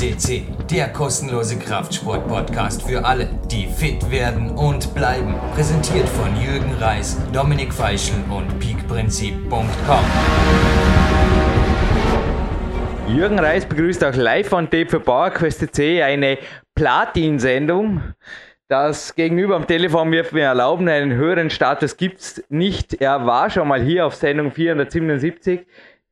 [0.00, 5.34] FCC, der kostenlose Kraftsport-Podcast für alle, die fit werden und bleiben.
[5.54, 10.04] Präsentiert von Jürgen Reis, Dominik Feischl und peakprinzip.com.
[13.14, 16.38] Jürgen Reis begrüßt auch live on tape für PowerQuest C eine
[16.74, 18.00] Platin-Sendung.
[18.68, 22.94] Das Gegenüber am Telefon wird mir erlauben, einen höheren Status gibt es nicht.
[23.02, 25.66] Er war schon mal hier auf Sendung 477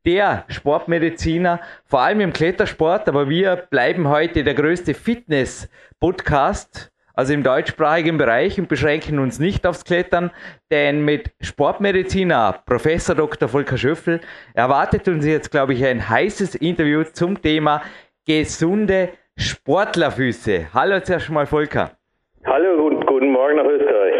[0.08, 7.42] der Sportmediziner, vor allem im Klettersport, aber wir bleiben heute der größte Fitness-Podcast, also im
[7.42, 10.30] deutschsprachigen Bereich und beschränken uns nicht aufs Klettern,
[10.70, 13.50] denn mit Sportmediziner Professor Dr.
[13.50, 14.20] Volker Schöffel
[14.54, 17.82] erwartet uns jetzt, glaube ich, ein heißes Interview zum Thema
[18.26, 20.68] gesunde Sportlerfüße.
[20.72, 21.90] Hallo zuerst mal Volker.
[22.46, 24.17] Hallo und guten Morgen nach Österreich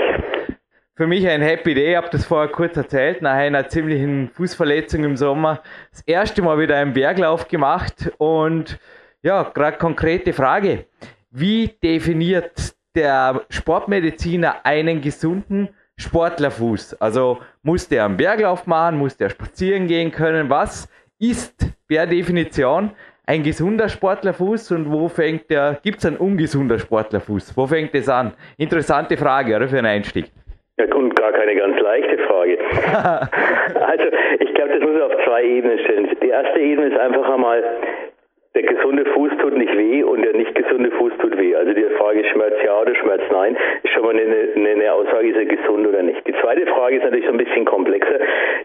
[0.99, 1.93] für mich ein Happy Day.
[1.93, 3.23] Ich habe das vorher kurz erzählt.
[3.23, 8.11] Nach einer ziemlichen Fußverletzung im Sommer das erste Mal wieder einen Berglauf gemacht.
[8.19, 8.81] Und
[9.23, 10.87] ja, gerade konkrete Frage.
[11.31, 15.69] Wie definiert der Sportmediziner einen gesunden
[15.99, 16.95] Sportlerfuß?
[16.95, 18.99] Also muss der einen Berglauf machen?
[18.99, 20.51] Muss der spazieren gehen können?
[20.51, 20.89] Was
[21.21, 22.91] ist per Definition
[23.25, 27.57] ein gesunder Sportlerfuß und wo fängt der, gibt es einen ungesunder Sportlerfuß?
[27.57, 28.33] Wo fängt das an?
[28.57, 30.33] Interessante Frage, oder, für einen Einstieg.
[30.79, 32.57] Ja, und gar keine ganz leichte Frage.
[33.81, 34.05] also,
[34.39, 36.09] ich glaube, das muss man auf zwei Ebenen stellen.
[36.23, 37.65] Die erste Ebene ist einfach einmal,
[38.55, 41.55] der gesunde Fuß tut nicht weh und der nicht gesunde Fuß tut weh.
[41.55, 45.37] Also die Frage Schmerz ja oder Schmerz nein ist schon mal eine, eine, Aussage, ist
[45.37, 46.27] er gesund oder nicht.
[46.27, 48.19] Die zweite Frage ist natürlich so ein bisschen komplexer.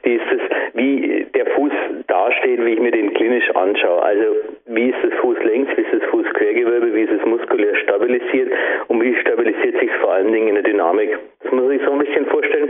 [0.06, 0.42] Die ist es,
[0.74, 1.72] wie der Fuß
[2.08, 4.02] dasteht, wie ich mir den klinisch anschaue.
[4.02, 4.36] Also
[4.68, 8.52] wie ist das Fuß längs, wie ist das Fußquergewölbe, wie ist es muskulär stabilisiert
[8.88, 11.18] und wie stabilisiert sich vor allen Dingen in der Dynamik.
[11.42, 12.70] Das muss man sich so ein bisschen vorstellen,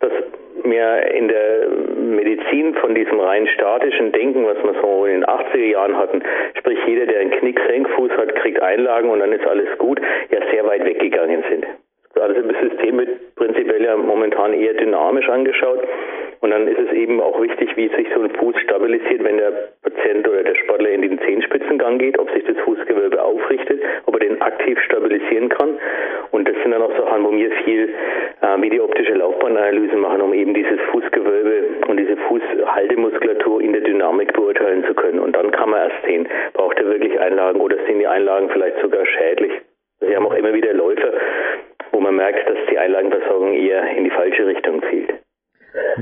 [0.00, 0.12] dass
[0.64, 5.70] wir in der Medizin von diesem rein statischen Denken, was wir so in den 80er
[5.70, 6.22] Jahren hatten,
[6.58, 10.66] sprich jeder, der einen Knicksenkfuß hat, kriegt Einlagen und dann ist alles gut, ja sehr
[10.66, 11.66] weit weggegangen sind.
[12.18, 15.80] Also das System wird prinzipiell ja momentan eher dynamisch angeschaut.
[16.40, 19.52] Und dann ist es eben auch wichtig, wie sich so ein Fuß stabilisiert, wenn der
[20.00, 24.20] Patient oder der Sportler in den Zehenspitzengang geht, ob sich das Fußgewölbe aufrichtet, ob er
[24.20, 25.78] den aktiv stabilisieren kann.
[26.30, 27.88] Und das sind dann auch Sachen, wo wir viel
[28.40, 33.82] äh, wie die optische Laufbahnanalyse machen, um eben dieses Fußgewölbe und diese Fußhaltemuskulatur in der
[33.82, 35.20] Dynamik beurteilen zu können.
[35.20, 38.80] Und dann kann man erst sehen, braucht er wirklich Einlagen oder sind die Einlagen vielleicht
[38.80, 39.52] sogar schädlich.
[40.00, 41.12] Wir haben auch immer wieder Läufer,
[41.92, 45.19] wo man merkt, dass die Einlagenversorgung eher in die falsche Richtung zielt.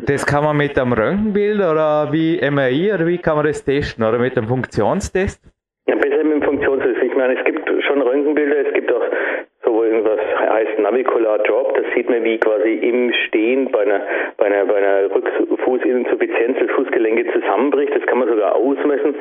[0.06, 4.04] Das kann man mit einem Röntgenbild oder wie MRI oder wie kann man das testen?
[4.04, 5.42] Oder mit einem Funktionstest?
[5.86, 7.02] Ja, besser mit dem Funktionstest.
[7.02, 9.02] Ich meine, es gibt schon Röntgenbilder, es gibt auch
[9.64, 14.00] sowohl irgendwas heißt Navicular Drop, das sieht man wie quasi im Stehen bei einer,
[14.36, 19.14] bei einer, bei einer Rückfußinsuffizienz das Fußgelenke zusammenbricht, das kann man sogar ausmessen,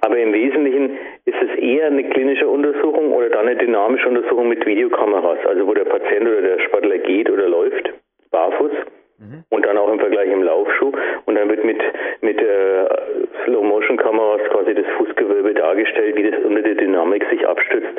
[0.00, 4.66] aber im Wesentlichen ist es eher eine klinische Untersuchung oder dann eine dynamische Untersuchung mit
[4.66, 7.92] Videokameras, also wo der Patient oder der Sportler geht oder läuft,
[8.30, 8.72] barfuß
[9.18, 9.44] Mhm.
[9.48, 9.83] Und dann auch
[10.14, 10.92] im Vergleich im Laufschuh.
[11.26, 11.80] Und dann wird mit,
[12.20, 12.84] mit äh,
[13.44, 17.98] Slow-Motion-Kameras quasi das Fußgewölbe dargestellt, wie das unter der Dynamik sich abstützt.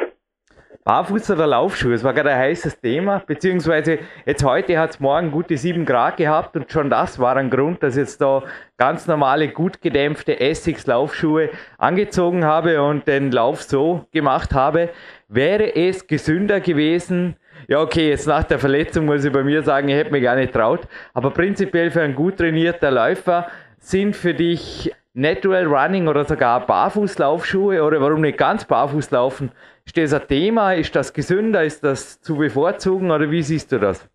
[0.84, 5.32] Barfuß oder Laufschuh, das war gerade ein heißes Thema, beziehungsweise jetzt heute hat es morgen
[5.32, 8.44] gute 7 Grad gehabt und schon das war ein Grund, dass ich jetzt da
[8.78, 11.50] ganz normale, gut gedämpfte Essex-Laufschuhe
[11.80, 14.90] angezogen habe und den Lauf so gemacht habe.
[15.28, 17.36] Wäre es gesünder gewesen,
[17.68, 20.36] ja, okay, jetzt nach der Verletzung muss ich bei mir sagen, ich hätte mich gar
[20.36, 20.82] nicht traut.
[21.14, 23.48] Aber prinzipiell für einen gut trainierter Läufer
[23.80, 29.52] sind für dich Natural Running oder sogar Barfußlaufschuhe oder warum nicht ganz barfuß laufen?
[29.86, 30.74] Ist das ein Thema?
[30.74, 31.64] Ist das gesünder?
[31.64, 34.10] Ist das zu bevorzugen oder wie siehst du das?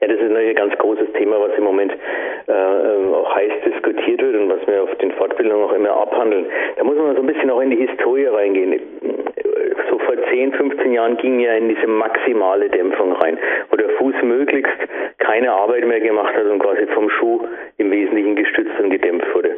[0.00, 1.92] Ja, das ist ein ganz großes Thema, was im Moment
[2.46, 6.46] äh, auch heiß diskutiert wird und was wir auf den Fortbildungen auch immer abhandeln.
[6.76, 8.78] Da muss man so ein bisschen auch in die Historie reingehen
[10.34, 13.38] 10, 15 Jahren ging ja in diese maximale Dämpfung rein,
[13.70, 14.76] wo der Fuß möglichst
[15.18, 19.54] keine Arbeit mehr gemacht hat und quasi vom Schuh im Wesentlichen gestützt und gedämpft wurde.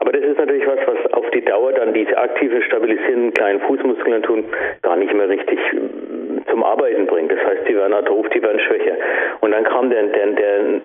[0.00, 4.44] Aber das ist natürlich was, was auf die Dauer dann diese aktive, stabilisierenden kleinen Fußmuskulatur
[4.82, 7.32] gar nicht mehr richtig äh, zum Arbeiten bringt.
[7.32, 8.96] Das heißt, die werden atroph, die werden schwächer.
[9.40, 10.80] Und dann kam der, der, der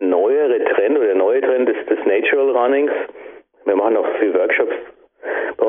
[0.00, 2.92] neuere Trend oder der neue Trend des, des Natural Runnings.
[3.64, 4.74] Wir machen auch viele Workshops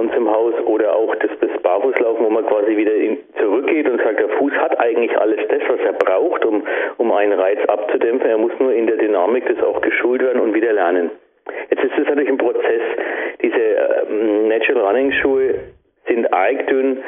[0.03, 4.01] uns im Haus oder auch das, das Barfußlaufen, wo man quasi wieder in, zurückgeht und
[4.01, 6.63] sagt, der Fuß hat eigentlich alles das, was er braucht, um,
[6.97, 8.29] um einen Reiz abzudämpfen.
[8.29, 11.11] Er muss nur in der Dynamik das auch geschult werden und wieder lernen.
[11.69, 12.81] Jetzt ist es natürlich ein Prozess.
[13.41, 15.55] Diese ähm, Natural Running Schuhe
[16.07, 17.03] sind arg dünn.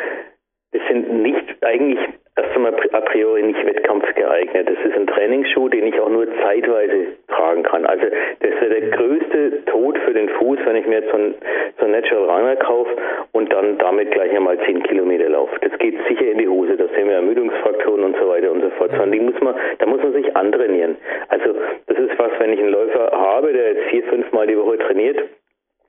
[0.71, 1.99] Es sind nicht eigentlich
[2.37, 4.67] erst einmal a priori nicht wettkampfgeeignet.
[4.67, 7.85] Das ist ein Trainingsschuh, den ich auch nur zeitweise tragen kann.
[7.85, 8.05] Also
[8.39, 11.35] das wäre der größte Tod für den Fuß, wenn ich mir jetzt so ein,
[11.79, 12.91] so ein Natural Runner kaufe
[13.31, 15.55] und dann damit gleich einmal 10 Kilometer laufe.
[15.61, 16.75] Das geht sicher in die Hose.
[16.75, 18.91] Da sehen wir Ermüdungsfrakturen und so weiter und so fort.
[18.91, 20.97] Die muss man, da muss man sich antrainieren.
[21.29, 21.55] Also
[21.87, 24.77] das ist was, wenn ich einen Läufer habe, der jetzt vier, fünf Mal die Woche
[24.79, 25.23] trainiert,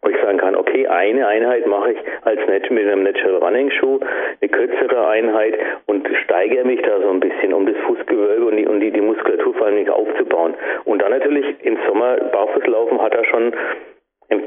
[0.06, 3.98] wo ich sagen kann, okay, eine Einheit mache ich als mit einem Natural Running Schuh,
[4.40, 5.54] eine kürzere Einheit
[5.86, 9.00] und steigere mich da so ein bisschen, um das Fußgewölbe und die, und die, die
[9.00, 10.54] Muskulatur vor allem aufzubauen.
[10.84, 13.52] Und dann natürlich im Sommer Barfußlaufen hat er schon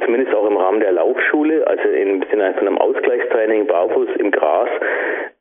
[0.06, 4.70] zumindest auch im Rahmen der Laufschule, also im Sinne von einem Ausgleichstraining barfuß im Gras,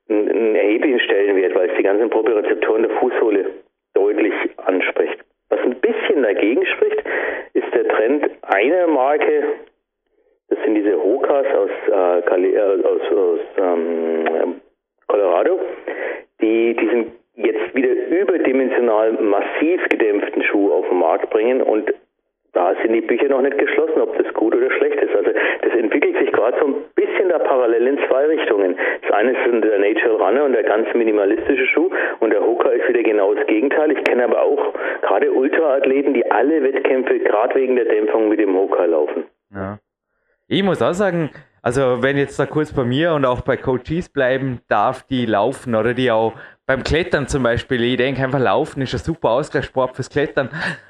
[0.09, 3.47] einen, erheblichen Stellenwert, weil es die ganzen Propriozeptoren der Fußsohle
[3.95, 5.19] deutlich anspricht.
[5.49, 7.03] Was ein bisschen dagegen spricht,
[7.55, 9.45] ist der Trend einer Marke,
[10.69, 14.61] sind diese Hokas aus, äh, äh, aus, aus ähm,
[15.07, 15.59] Colorado,
[16.43, 21.95] die diesen jetzt wieder überdimensional massiv gedämpften Schuh auf den Markt bringen und
[22.53, 25.15] da sind die Bücher noch nicht geschlossen, ob das gut oder schlecht ist.
[25.15, 25.31] Also
[25.63, 28.77] das entwickelt sich gerade so ein bisschen da parallel in zwei Richtungen.
[29.03, 31.89] Das eine ist der Natural Runner und der ganz minimalistische Schuh
[32.21, 33.93] und der Hoka ist wieder genau das Gegenteil.
[33.93, 38.55] Ich kenne aber auch gerade Ultraathleten, die alle Wettkämpfe gerade wegen der Dämpfung mit dem
[38.55, 39.25] Hoka laufen.
[39.55, 39.79] Ja.
[40.51, 41.29] Ich muss auch sagen,
[41.61, 45.75] also wenn jetzt da kurz bei mir und auch bei Coaches bleiben darf, die laufen
[45.75, 45.93] oder?
[45.93, 46.33] Die auch
[46.65, 50.49] beim Klettern zum Beispiel, ich denke einfach laufen ist ein super Ausgleichssport fürs Klettern,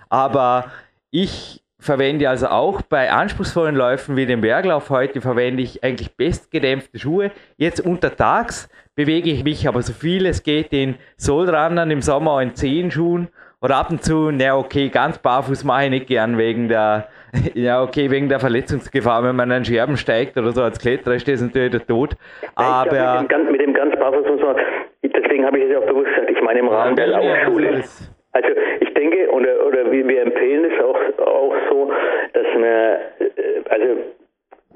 [0.08, 0.70] aber
[1.10, 7.00] ich verwende also auch bei anspruchsvollen Läufen wie dem Berglauf heute, verwende ich eigentlich bestgedämpfte
[7.00, 7.32] Schuhe.
[7.56, 12.54] Jetzt untertags bewege ich mich aber so viel es geht in Soulrunnern, im Sommer in
[12.54, 13.26] Zehenschuhen
[13.62, 17.08] oder ab und zu, na okay, ganz barfuß mache ich nicht gern wegen der,
[17.54, 21.26] ja okay, wegen der Verletzungsgefahr, wenn man an Scherben steigt oder so als Kletterer ist
[21.28, 22.14] das natürlich der Tod.
[22.54, 24.56] Aber ja, mit, dem, mit, dem, ganz barfuß muss man,
[25.02, 27.82] deswegen habe ich es auch bewusst gesagt, ich meine im Rahmen ja, der Laufschule.
[28.32, 28.48] Also
[28.80, 31.90] ich denke, oder, oder wir empfehlen es auch, auch so,
[32.34, 32.98] dass man, äh,
[33.70, 33.86] also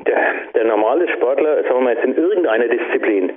[0.06, 0.18] der,
[0.54, 3.32] der normale Sportler, sagen wir mal jetzt in irgendeiner Disziplin,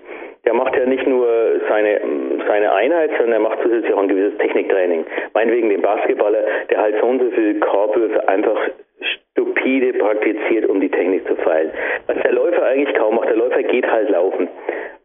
[0.46, 1.28] der macht ja nicht nur
[1.68, 2.00] seine,
[2.48, 5.06] seine Einheit, sondern er macht zusätzlich auch ein gewisses Techniktraining.
[5.34, 8.60] Meinetwegen den Basketballer, der halt so und so viele Korbwürfe einfach
[9.36, 11.70] stupide praktiziert, um die Technik zu feilen.
[12.08, 14.48] Was der Läufer eigentlich kaum macht, der Läufer geht halt laufen.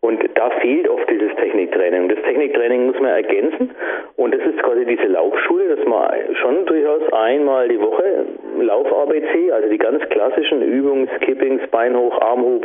[0.03, 2.09] Und da fehlt oft dieses Techniktraining.
[2.09, 3.71] Das Techniktraining muss man ergänzen
[4.17, 8.25] und das ist quasi diese Laufschule, dass man schon durchaus einmal die Woche
[8.61, 12.65] Lauf-ABC, also die ganz klassischen Übungen, Skipping, Beinhoch, Armhub,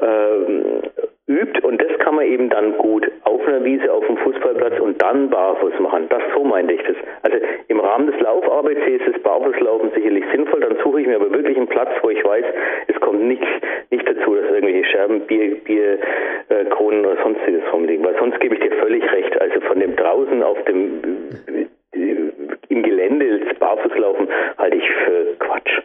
[0.00, 4.78] äh, übt und das kann man eben dann gut auf einer Wiese, auf dem Fußballplatz
[4.80, 6.06] und dann barfuß machen.
[6.08, 6.96] Das so meinte ich das.
[7.22, 7.38] Also
[7.68, 11.68] im Rahmen des Lauf-ABCs ist Barfußlaufen sicherlich sinnvoll, dann suche ich mir aber wirklich einen
[11.68, 12.44] Platz, wo ich weiß,
[12.88, 13.46] es kommt nichts
[13.90, 15.98] nicht dazu, dass irgendwelche Scherben, Bier, Bier
[16.48, 19.40] äh, oder sonstiges rumliegen, weil sonst gebe ich dir völlig recht.
[19.40, 21.00] Also von dem draußen auf dem
[22.68, 24.28] im Gelände Barfußlaufen
[24.58, 25.82] halte ich für Quatsch.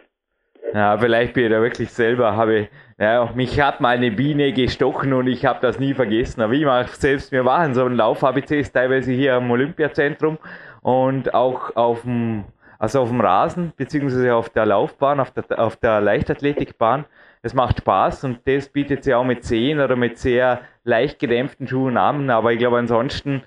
[0.74, 2.68] Ja, vielleicht bin ich da wirklich selber, habe
[2.98, 6.40] ja, mich hat mal eine Biene gestochen und ich habe das nie vergessen.
[6.40, 10.38] Aber ich mache selbst, wir machen so ein Lauf-ABC teilweise hier am Olympiazentrum
[10.82, 12.44] und auch auf dem,
[12.78, 17.04] also auf dem Rasen, beziehungsweise auf der Laufbahn, auf der, auf der Leichtathletikbahn.
[17.40, 21.68] Es macht Spaß und das bietet sie auch mit Zehen oder mit sehr leicht gedämpften
[21.68, 22.30] Schuhen an.
[22.30, 23.44] Aber ich glaube, ansonsten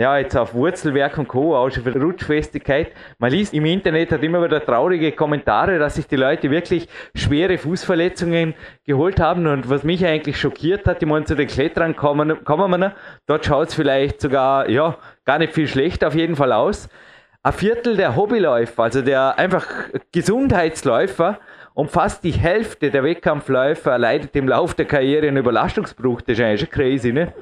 [0.00, 2.92] ja, jetzt auf Wurzelwerk und Co., auch schon für Rutschfestigkeit.
[3.18, 7.58] Man liest im Internet hat immer wieder traurige Kommentare, dass sich die Leute wirklich schwere
[7.58, 8.54] Fußverletzungen
[8.86, 9.46] geholt haben.
[9.46, 12.92] Und was mich eigentlich schockiert hat, die wollen zu den Kletterern kommen, kommen wir noch.
[13.26, 14.96] Dort schaut es vielleicht sogar, ja,
[15.26, 16.88] gar nicht viel schlecht auf jeden Fall aus.
[17.42, 19.66] Ein Viertel der Hobbyläufer, also der einfach
[20.12, 21.38] Gesundheitsläufer,
[21.74, 26.22] und fast die Hälfte der Wettkampfläufer leidet im Lauf der Karriere einen Überlastungsbruch.
[26.22, 27.34] Das ist eigentlich schon crazy, ne?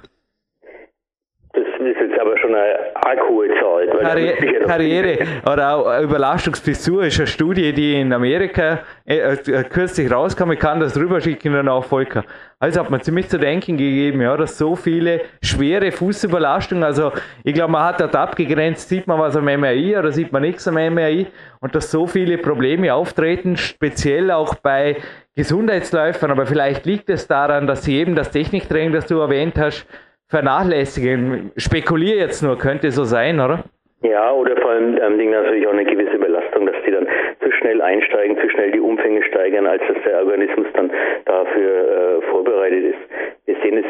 [2.48, 3.98] Schon eine Zahl.
[4.00, 4.34] Karri
[4.66, 5.18] Karriere
[5.50, 10.52] oder auch Überlastungsfrisur ist eine Studie, die in Amerika äh, äh, kürzlich rauskam.
[10.52, 12.24] Ich kann das rüberschicken in auch Volker.
[12.60, 17.12] Also hat man ziemlich zu denken gegeben, ja, dass so viele schwere Fußüberlastungen, also
[17.44, 20.66] ich glaube, man hat dort abgegrenzt, sieht man was am MRI oder sieht man nichts
[20.66, 21.28] am MRI
[21.60, 24.96] und dass so viele Probleme auftreten, speziell auch bei
[25.36, 29.86] Gesundheitsläufern, aber vielleicht liegt es daran, dass sie eben das Techniktraining, das du erwähnt hast,
[30.28, 31.52] vernachlässigen.
[31.56, 33.64] Spekuliere jetzt nur, könnte so sein, oder?
[34.02, 37.08] Ja, oder vor allem ähm, natürlich auch eine gewisse Belastung, dass die dann
[37.42, 40.90] zu schnell einsteigen, zu schnell die Umfänge steigern, als dass der Organismus dann
[41.24, 43.46] dafür äh, vorbereitet ist.
[43.46, 43.86] Wir sehen es,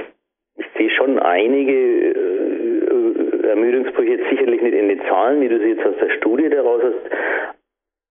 [0.57, 5.71] ich sehe schon einige äh, Ermüdungsbrüche, jetzt sicherlich nicht in den Zahlen, wie du sie
[5.71, 7.17] jetzt aus der Studie daraus hast,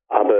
[0.10, 0.36] aber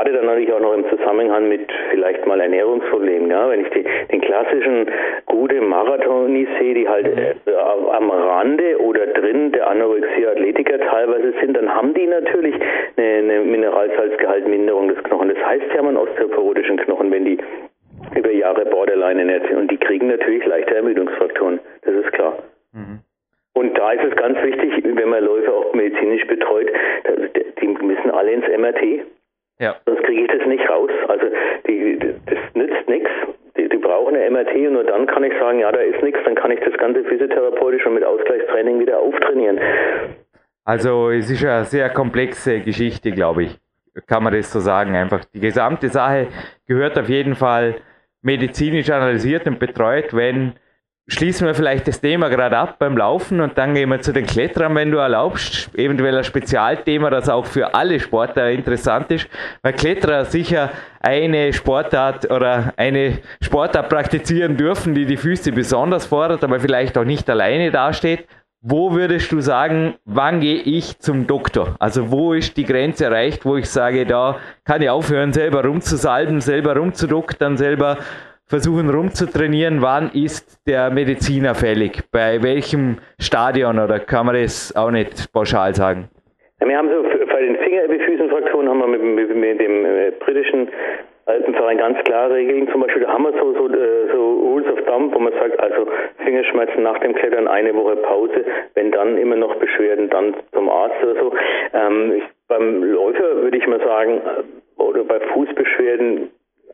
[0.00, 3.30] gerade dann natürlich auch noch im Zusammenhang mit vielleicht mal Ernährungsproblemen.
[3.30, 3.50] Ja?
[3.50, 4.86] Wenn ich die, den klassischen
[5.26, 7.52] gute Marathonis sehe, die halt äh,
[7.92, 12.54] am Rande oder drin der Anorexia-Athletiker teilweise sind, dann haben die natürlich
[12.96, 15.28] eine, eine Mineralsalzgehaltminderung des Knochen.
[15.28, 17.38] Das heißt, sie haben einen osteoporotischen Knochen, wenn die
[18.16, 19.58] über Jahre Borderline ernährt sind.
[19.58, 21.60] Und die kriegen natürlich leichte Ermüdungsfaktoren.
[21.82, 22.38] Das ist klar.
[22.72, 23.00] Mhm.
[23.52, 26.68] Und da ist es ganz wichtig, wenn man Läufer auch medizinisch betreut,
[27.60, 29.04] die müssen alle ins MRT.
[29.60, 29.76] Ja.
[29.86, 30.90] Sonst kriege ich das nicht raus.
[31.06, 31.26] Also
[31.68, 33.10] die, das nützt nichts.
[33.56, 36.18] Die, die, brauchen eine MRT und nur dann kann ich sagen, ja, da ist nichts,
[36.24, 39.60] dann kann ich das ganze physiotherapeutisch und mit Ausgleichstraining wieder auftrainieren.
[40.64, 43.58] Also es ist eine sehr komplexe Geschichte, glaube ich.
[44.06, 44.94] Kann man das so sagen.
[44.94, 46.28] Einfach die gesamte Sache
[46.66, 47.74] gehört auf jeden Fall
[48.22, 50.54] medizinisch analysiert und betreut, wenn
[51.08, 54.26] schließen wir vielleicht das Thema gerade ab beim Laufen und dann gehen wir zu den
[54.26, 55.70] Kletterern, wenn du erlaubst.
[55.76, 59.28] Eventuell ein Spezialthema, das auch für alle Sportler interessant ist,
[59.62, 66.44] weil Kletterer sicher eine Sportart oder eine Sportart praktizieren dürfen, die die Füße besonders fordert,
[66.44, 68.26] aber vielleicht auch nicht alleine dasteht.
[68.62, 71.76] Wo würdest du sagen, wann gehe ich zum Doktor?
[71.78, 76.42] Also wo ist die Grenze erreicht, wo ich sage, da kann ich aufhören, selber rumzusalben,
[76.42, 77.96] selber rumzudoktern, selber
[78.50, 82.02] versuchen rumzutrainieren, wann ist der Mediziner fällig?
[82.10, 86.08] Bei welchem Stadion oder kann man das auch nicht pauschal sagen?
[86.60, 90.68] Ja, wir haben so bei den Fingerepiphysenfraktionen haben wir mit, mit, mit dem äh, britischen
[91.26, 92.68] Alpenverein ganz klare Regeln.
[92.72, 95.86] Zum Beispiel, haben wir so, so, äh, so Rules of Thumb, wo man sagt, also
[96.24, 100.96] Fingerschmerzen nach dem Klettern eine Woche Pause, wenn dann immer noch Beschwerden, dann zum Arzt
[101.04, 101.32] oder so.
[101.72, 106.30] Ähm, ich, beim Läufer würde ich mal sagen, äh, oder bei Fußbeschwerden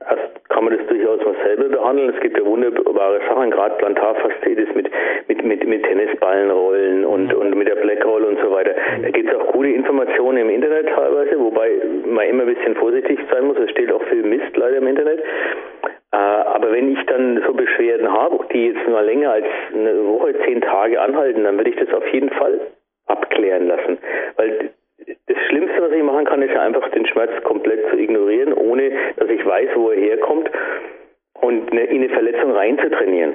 [0.08, 2.10] Erst kann man das durchaus mal selber behandeln.
[2.14, 4.90] Es gibt ja wunderbare Sachen, gerade Plantarfaszitis mit,
[5.28, 8.74] mit, mit, mit Tennisballenrollen und, und mit der Blackroll und so weiter.
[9.02, 11.70] Da gibt es auch gute Informationen im Internet teilweise, wobei
[12.06, 13.58] man immer ein bisschen vorsichtig sein muss.
[13.58, 15.20] Es steht auch viel Mist leider im Internet.
[16.12, 20.34] Äh, aber wenn ich dann so Beschwerden habe, die jetzt mal länger als eine Woche,
[20.44, 22.60] zehn Tage anhalten, dann würde ich das auf jeden Fall
[23.06, 23.98] abklären lassen.
[24.36, 24.70] Weil
[25.26, 29.28] das Schlimmste, was ich machen kann, ist einfach den Schmerz komplett zu ignorieren, ohne dass
[29.28, 30.50] ich weiß, wo er herkommt
[31.40, 33.34] und in eine Verletzung reinzutrainieren.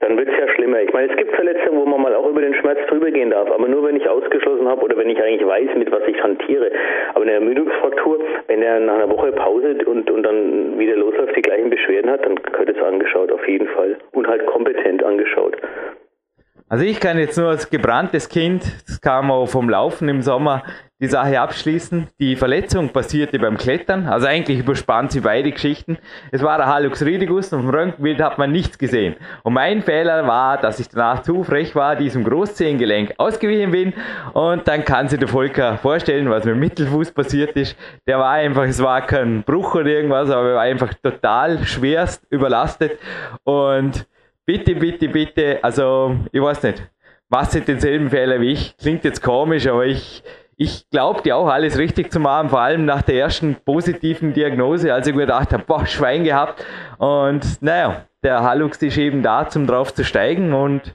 [0.00, 0.82] Dann wird es ja schlimmer.
[0.82, 3.50] Ich meine, es gibt Verletzungen, wo man mal auch über den Schmerz drüber gehen darf,
[3.50, 6.70] aber nur wenn ich ausgeschlossen habe oder wenn ich eigentlich weiß, mit was ich hantiere.
[7.14, 11.42] Aber eine Ermüdungsfraktur, wenn er nach einer Woche Pause und, und dann wieder losläuft, die
[11.42, 13.96] gleichen Beschwerden hat, dann gehört es angeschaut, auf jeden Fall.
[14.12, 15.56] Und halt kompetent angeschaut.
[16.68, 20.64] Also ich kann jetzt nur als gebranntes Kind, das kam auch vom Laufen im Sommer,
[20.98, 22.08] die Sache abschließen.
[22.18, 25.96] Die Verletzung passierte beim Klettern, also eigentlich überspannt sie beide Geschichten.
[26.32, 29.14] Es war der Hallux ridicus und vom Röntgenbild hat man nichts gesehen.
[29.44, 33.92] Und mein Fehler war, dass ich danach zu frech war, diesem Großzehengelenk ausgewichen bin.
[34.32, 37.76] Und dann kann sich der Volker vorstellen, was mit dem Mittelfuß passiert ist.
[38.08, 42.26] Der war einfach, es war kein Bruch oder irgendwas, aber er war einfach total schwerst
[42.30, 42.98] überlastet.
[43.44, 44.04] Und
[44.46, 46.88] bitte, bitte, bitte, also ich weiß nicht,
[47.28, 48.76] was sind denselben Fehler wie ich?
[48.76, 50.22] Klingt jetzt komisch, aber ich,
[50.56, 55.06] ich glaubte auch alles richtig zu machen, vor allem nach der ersten positiven Diagnose, als
[55.08, 56.64] ich mir gedacht habe, boah, Schwein gehabt.
[56.98, 60.94] Und naja, der Hallux ist eben da, zum drauf zu steigen und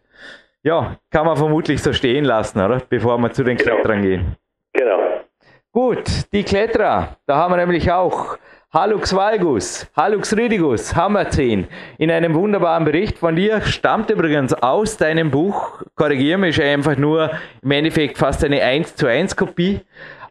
[0.63, 2.81] ja, kann man vermutlich so stehen lassen, oder?
[2.87, 4.35] Bevor wir zu den Kletterern gehen.
[4.73, 4.99] Genau.
[5.71, 8.37] Gut, die Kletterer, da haben wir nämlich auch
[8.73, 11.67] Halux valgus, Halux ridicus, Hammer 10.
[11.97, 17.31] In einem wunderbaren Bericht von dir, stammt übrigens aus deinem Buch, korrigiere mich, einfach nur
[17.61, 19.81] im Endeffekt fast eine 1 zu 1 Kopie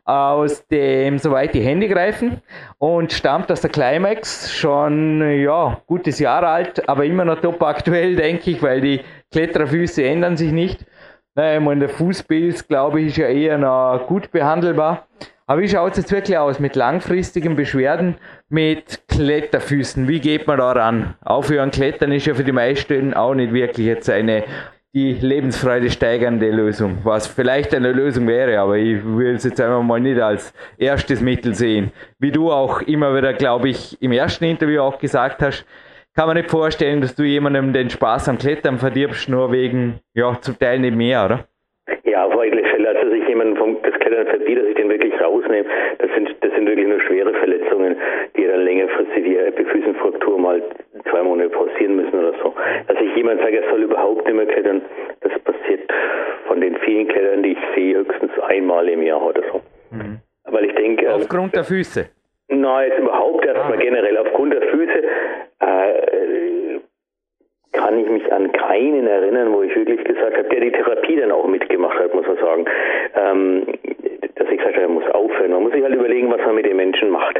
[0.07, 2.41] aus dem Soweit die Hände greifen
[2.79, 8.17] und stammt aus der Climax, schon ja, gutes Jahr alt, aber immer noch top aktuell,
[8.17, 10.87] denke ich, weil die Klettererfüße ändern sich nicht.
[11.35, 15.07] Naja, ich meine, der Fußpilz, glaube ich, ist ja eher noch gut behandelbar.
[15.51, 18.15] Aber wie schaut es jetzt wirklich aus mit langfristigen Beschwerden
[18.51, 20.07] mit Kletterfüßen?
[20.07, 21.15] Wie geht man da ran?
[21.25, 24.45] Aufhören klettern ist ja für die meisten auch nicht wirklich jetzt eine
[24.95, 29.83] die Lebensfreude steigernde Lösung, was vielleicht eine Lösung wäre, aber ich will es jetzt einfach
[29.83, 31.91] mal nicht als erstes Mittel sehen.
[32.21, 35.67] Wie du auch immer wieder, glaube ich, im ersten Interview auch gesagt hast,
[36.15, 40.39] kann man nicht vorstellen, dass du jemandem den Spaß am Klettern verdirbst, nur wegen, ja,
[40.41, 41.45] zum Teil nicht mehr, oder?
[42.05, 42.89] Ja, auf alle Fälle.
[42.89, 45.10] Also, dass ich jemanden vom das Klettern verbietet, dass ich den wirklich
[45.51, 47.97] rausnehme, das sind, das sind wirklich nur schwere Verletzungen,
[48.37, 50.63] die dann längerfristig wie Epiphysenfraktur mal
[51.11, 52.55] zwei Monate pausieren müssen oder so.
[52.87, 54.83] Dass ich jemand sage, er soll überhaupt nicht mehr klettern,
[55.21, 55.91] das passiert
[56.47, 59.61] von den vielen Klettern, die ich sehe, höchstens einmal im Jahr oder so.
[59.91, 60.19] Mhm.
[60.45, 61.07] Weil ich denke.
[61.07, 62.09] Ähm, Aufgrund der Füße?
[62.49, 63.81] Nein, überhaupt erstmal ah.
[63.81, 65.03] generell aufgrund der Füße.
[65.61, 66.81] Äh,
[67.73, 71.31] kann ich mich an keinen erinnern, wo ich wirklich gesagt habe, der die Therapie dann
[71.31, 72.65] auch mitgemacht hat, muss man sagen,
[73.15, 73.67] ähm,
[74.41, 75.53] dass ich gesagt Klettern muss aufhören.
[75.53, 77.39] Man muss sich halt überlegen, was man mit den Menschen macht.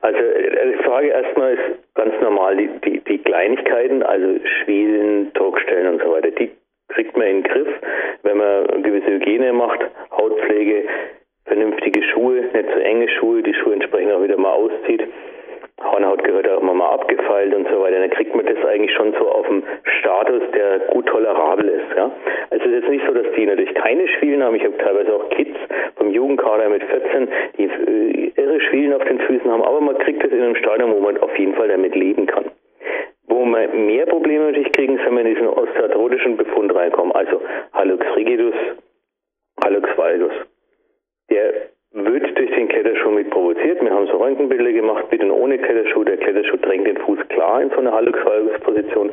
[0.00, 5.94] Also äh, die Frage erstmal ist ganz normal die, die, die Kleinigkeiten, also Schwielen, Druckstellen
[5.94, 6.50] und so weiter, die
[6.88, 7.68] kriegt man in den Griff,
[8.22, 9.80] wenn man gewisse Hygiene macht,
[10.12, 10.84] Hautpflege,
[11.46, 15.02] vernünftige Schuhe, nicht zu enge Schuhe, die Schuhe entsprechend auch wieder mal auszieht.
[15.96, 19.30] Hornhaut gehört auch mal abgefeilt und so weiter, dann kriegt man das eigentlich schon so
[19.30, 19.62] auf dem
[19.98, 21.96] Status, der gut tolerabel ist.
[21.96, 22.10] Ja?
[22.50, 24.56] Also es ist jetzt nicht so, dass die natürlich keine Schwielen haben.
[24.56, 25.56] Ich habe teilweise auch Kids
[25.96, 30.22] vom Jugendkader mit 14, die äh, irre Schwielen auf den Füßen haben, aber man kriegt
[30.22, 32.44] das in einem Stadium, wo man auf jeden Fall damit leben kann.
[33.28, 37.40] Wo wir mehr Probleme natürlich kriegen, ist, wenn wir in diesen osteoarthrotischen Befund reinkommen, also
[37.72, 38.54] Hallux rigidus,
[39.64, 40.32] Hallux valgus.
[41.30, 41.65] Der
[42.20, 43.82] wird durch den Kletterschuh mit provoziert.
[43.82, 46.04] Wir haben so Röntgenbilder gemacht mit und ohne Kletterschuh.
[46.04, 49.10] Der Kletterschuh drängt den Fuß klar in so eine Hallux valgus Position.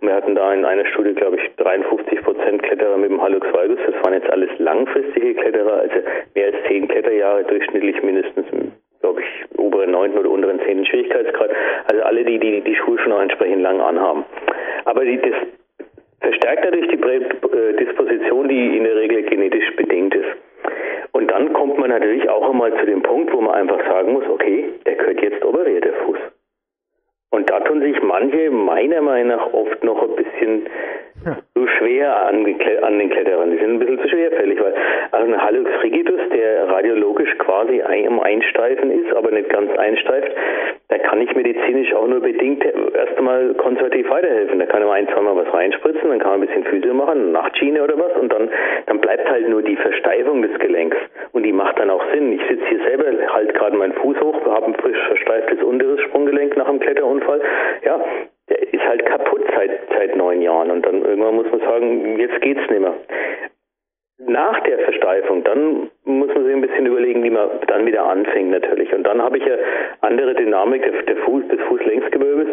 [0.00, 3.78] Wir hatten da in einer Studie, glaube ich, 53 Prozent Kletterer mit dem Hallux valgus.
[3.86, 5.96] Das waren jetzt alles langfristige Kletterer, also
[6.34, 8.46] mehr als zehn Kletterjahre durchschnittlich mindestens
[9.00, 11.50] glaube ich, oberen neunten oder unteren zehnten Schwierigkeitsgrad.
[11.86, 14.24] Also alle, die die, die Schuhe schon auch entsprechend lang anhaben.
[14.84, 15.34] Aber die, das
[16.20, 20.45] verstärkt natürlich die Prädisposition, die in der Regel genetisch bedingt ist.
[21.12, 24.28] Und dann kommt man natürlich auch einmal zu dem Punkt, wo man einfach sagen muss,
[24.28, 26.18] okay, der gehört jetzt operiert, der Fuß.
[27.30, 30.68] Und da tun sich manche meiner Meinung nach oft noch ein bisschen
[31.78, 32.46] schwer an,
[32.82, 33.50] an, den Kletterern.
[33.50, 34.74] Die sind ein bisschen zu schwerfällig, weil
[35.12, 40.32] also ein Hallux rigidus, der radiologisch quasi ein, Einsteifen ist, aber nicht ganz einsteift,
[40.88, 44.58] da kann ich medizinisch auch nur bedingt erst einmal konservativ weiterhelfen.
[44.58, 47.82] Da kann man ein, zweimal was reinspritzen, dann kann man ein bisschen Physio machen, Nachtschiene
[47.82, 48.48] oder was und dann,
[48.86, 50.96] dann bleibt halt nur die Versteifung des Gelenks.
[51.32, 52.32] Und die macht dann auch Sinn.
[52.32, 56.56] Ich sitze hier selber, halt gerade meinen Fuß hoch, habe ein frisch versteiftes unteres Sprunggelenk
[56.56, 57.40] nach einem Kletterunfall.
[57.84, 58.00] Ja,
[58.86, 62.80] halt kaputt seit, seit neun Jahren und dann irgendwann muss man sagen, jetzt geht's nicht
[62.80, 62.94] mehr.
[64.18, 68.50] Nach der Versteifung, dann muss man sich ein bisschen überlegen, wie man dann wieder anfängt
[68.50, 68.92] natürlich.
[68.94, 69.56] Und dann habe ich ja
[70.00, 72.48] andere Dynamik der, Fuß, des Fußlängsgewölbes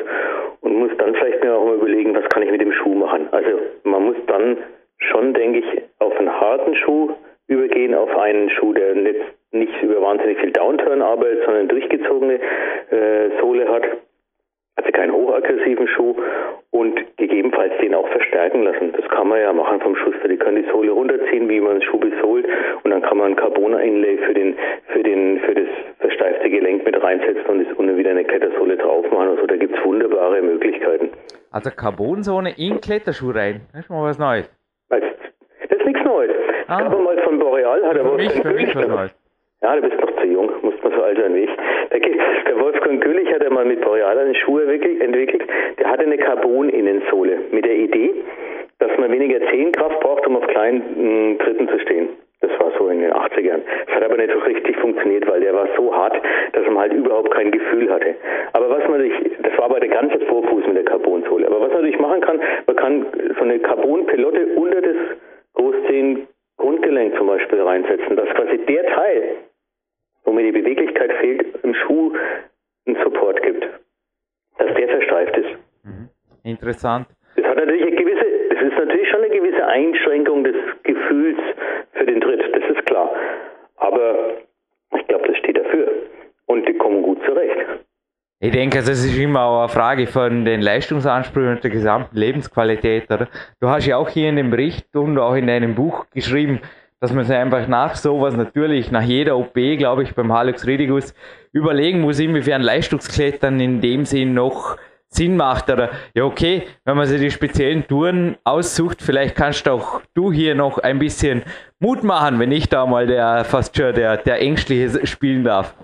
[0.61, 3.29] und muss dann vielleicht mir auch mal überlegen, was kann ich mit dem Schuh machen.
[3.31, 4.57] Also man muss dann
[4.97, 7.11] schon, denke ich, auf einen harten Schuh
[7.47, 9.21] übergehen, auf einen Schuh, der nicht,
[9.51, 12.39] nicht über wahnsinnig viel Downturn arbeitet, sondern durchgezogene
[12.91, 13.83] äh, Sohle hat
[14.83, 16.15] also keinen hochaggressiven Schuh
[16.71, 18.91] und gegebenenfalls den auch verstärken lassen.
[18.93, 20.27] Das kann man ja machen vom Schuster.
[20.27, 22.45] Die können die Sohle runterziehen, wie man den Schuh besohlt
[22.83, 24.55] und dann kann man ein Carbon-Inlay für den,
[24.87, 25.67] für den, für das
[25.99, 29.29] versteifte Gelenk mit reinsetzen und ist unten wieder eine Klettersohle drauf machen.
[29.29, 31.09] Also da gibt es wunderbare Möglichkeiten.
[31.51, 33.61] Also Carbonsohle in Kletterschuh rein.
[33.71, 34.49] Das ist mal was Neues.
[34.89, 35.01] Das
[35.79, 36.31] ist nichts Neues.
[36.67, 36.81] Ah.
[36.81, 39.22] Glaube mal von Boreal hat er was für mich was Neues.
[39.63, 41.51] Ja, du bist noch zu jung, muss man so alt sein wie ich.
[41.89, 45.43] Der, der Wolfgang Güllich hat einmal mit Boreal eine Schuhe entwickelt.
[45.79, 48.13] Der hatte eine Carbon-Innensohle mit der Idee,
[48.79, 52.09] dass man weniger Zehenkraft braucht, um auf kleinen Tritten zu stehen.
[52.41, 53.61] Das war so in den 80ern.
[53.85, 56.21] Das hat aber nicht so richtig funktioniert, weil der war so hart,
[56.51, 58.15] dass man halt überhaupt kein Gefühl hatte.
[58.51, 61.47] Aber was man sich, das war aber der ganze Vorfuß mit der Carbonsohle.
[61.47, 63.05] Aber was man natürlich machen kann, man kann
[63.37, 64.97] so eine Carbon-Pelotte unter das
[65.53, 69.23] Großzehen Grundgelenk zum Beispiel reinsetzen, dass quasi der Teil,
[70.23, 72.13] wo mir die Beweglichkeit fehlt, im Schuh
[72.85, 73.67] einen Support gibt.
[74.57, 75.49] Dass der versteift ist.
[75.83, 76.09] Mhm.
[76.43, 77.07] Interessant.
[77.35, 81.39] Das hat natürlich eine gewisse, das ist natürlich schon eine gewisse Einschränkung des Gefühls
[81.93, 83.11] für den Tritt, das ist klar.
[83.77, 84.37] Aber
[84.95, 85.87] ich glaube, das steht dafür.
[86.45, 87.57] Und die kommen gut zurecht.
[88.39, 93.09] Ich denke, das ist immer auch eine Frage von den Leistungsansprüchen und der gesamten Lebensqualität.
[93.09, 93.29] Oder?
[93.61, 96.59] Du hast ja auch hier in dem Bericht und auch in deinem Buch geschrieben,
[97.03, 101.13] dass man sich einfach nach sowas natürlich, nach jeder OP, glaube ich, beim Halux Ridigus
[101.51, 104.77] überlegen muss, inwiefern Leistungsklettern in dem Sinn noch
[105.09, 105.69] Sinn macht.
[105.69, 110.55] Oder ja, okay, wenn man sich die speziellen Touren aussucht, vielleicht kannst auch du hier
[110.55, 111.43] noch ein bisschen
[111.81, 115.75] Mut machen, wenn ich da mal der fast schon der, der Ängstliche spielen darf.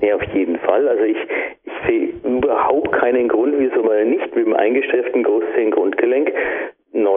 [0.00, 0.88] Ja, auf jeden Fall.
[0.88, 1.18] Also ich,
[1.64, 6.32] ich sehe überhaupt keinen Grund, wieso man nicht mit dem eingestreiften Großzehengrundgelenk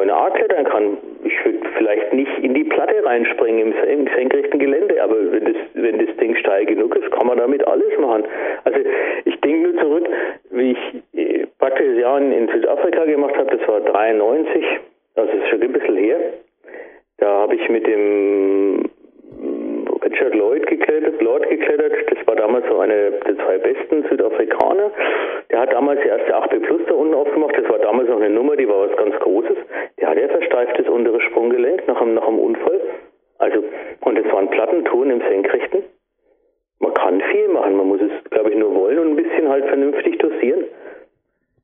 [0.02, 0.98] 9a klettern kann.
[1.24, 5.56] Ich würde vielleicht nicht in die Platte reinspringen im, im senkrechten Gelände, aber wenn das,
[5.74, 8.24] wenn das Ding steil genug ist, kann man damit alles machen.
[8.64, 8.80] Also
[9.26, 10.10] ich denke nur zurück,
[10.52, 14.66] wie ich äh, praktisch das Jahr in Südafrika gemacht habe, das war 93,
[15.16, 16.20] also das ist schon ein bisschen her.
[17.18, 18.90] Da habe ich mit dem
[20.04, 21.94] Richard Lloyd geklettert, Lord geklettert.
[22.10, 24.92] Das war damals so einer der zwei besten Südafrikaner.
[25.52, 27.58] Der hat damals die erste 8B Plus da unten aufgemacht.
[27.58, 29.58] Das war damals noch eine Nummer, die war was ganz Großes.
[30.00, 32.82] Der hat ja versteiftes untere Sprunggelenk nach einem, nach einem Unfall.
[33.38, 33.64] Also,
[34.02, 35.84] und es waren Plattentouren im Senkrechten.
[36.80, 39.66] Man kann viel machen, man muss es, glaube ich, nur wollen und ein bisschen halt
[39.68, 40.66] vernünftig dosieren.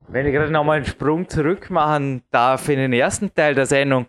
[0.08, 4.08] Wenn ich gerade nochmal einen Sprung zurück machen darf in den ersten Teil der Sendung,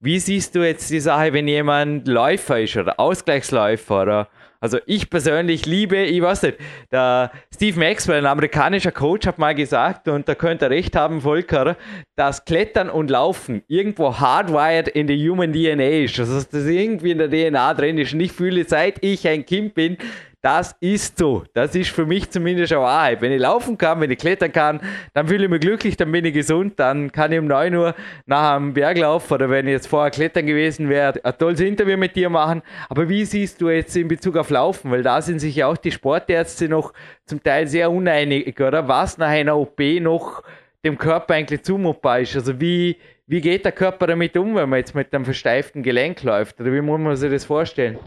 [0.00, 4.28] Wie siehst du jetzt die Sache, wenn jemand Läufer ist oder Ausgleichsläufer oder
[4.60, 6.58] also ich persönlich liebe, ich weiß nicht,
[6.90, 11.20] der Steve Maxwell, ein amerikanischer Coach, hat mal gesagt, und da könnte er recht haben,
[11.20, 11.76] Volker,
[12.16, 16.18] dass Klettern und Laufen irgendwo hardwired in der Human DNA ist.
[16.18, 18.12] Also dass das irgendwie in der DNA drin ist.
[18.14, 19.96] Und ich fühle, seit ich ein Kind bin,
[20.40, 21.44] das ist so.
[21.52, 23.20] Das ist für mich zumindest eine Wahrheit.
[23.20, 24.80] Wenn ich laufen kann, wenn ich klettern kann,
[25.14, 27.94] dann fühle ich mich glücklich, dann bin ich gesund, dann kann ich um 9 Uhr
[28.26, 32.14] nach einem Berglauf oder wenn ich jetzt vorher klettern gewesen wäre, ein tolles Interview mit
[32.14, 32.62] dir machen.
[32.88, 34.90] Aber wie siehst du jetzt in Bezug auf Laufen?
[34.90, 36.92] Weil da sind sich ja auch die Sportärzte noch
[37.26, 38.86] zum Teil sehr uneinig, oder?
[38.86, 40.42] Was nach einer OP noch
[40.84, 42.36] dem Körper eigentlich zumutbar ist.
[42.36, 42.96] Also wie,
[43.26, 46.60] wie geht der Körper damit um, wenn man jetzt mit einem versteiften Gelenk läuft?
[46.60, 47.98] Oder wie muss man sich das vorstellen?